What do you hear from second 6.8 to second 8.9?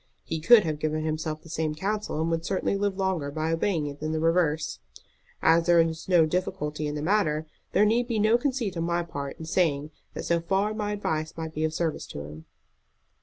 in the matter, there need be no conceit on